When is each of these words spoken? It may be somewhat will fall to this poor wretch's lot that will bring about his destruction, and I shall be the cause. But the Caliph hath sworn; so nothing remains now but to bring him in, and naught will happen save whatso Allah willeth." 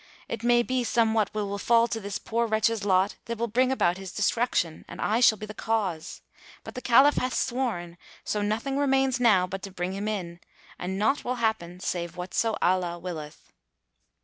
It 0.27 0.41
may 0.43 0.63
be 0.63 0.83
somewhat 0.83 1.31
will 1.31 1.59
fall 1.59 1.87
to 1.89 1.99
this 1.99 2.17
poor 2.17 2.47
wretch's 2.47 2.83
lot 2.83 3.17
that 3.25 3.37
will 3.37 3.45
bring 3.45 3.71
about 3.71 3.99
his 3.99 4.11
destruction, 4.11 4.83
and 4.87 4.99
I 4.99 5.19
shall 5.19 5.37
be 5.37 5.45
the 5.45 5.53
cause. 5.53 6.23
But 6.63 6.73
the 6.73 6.81
Caliph 6.81 7.17
hath 7.17 7.35
sworn; 7.35 7.99
so 8.23 8.41
nothing 8.41 8.77
remains 8.79 9.19
now 9.19 9.45
but 9.45 9.61
to 9.61 9.69
bring 9.71 9.93
him 9.93 10.07
in, 10.07 10.39
and 10.79 10.97
naught 10.97 11.23
will 11.23 11.35
happen 11.35 11.79
save 11.81 12.17
whatso 12.17 12.57
Allah 12.63 12.97
willeth." 12.97 13.51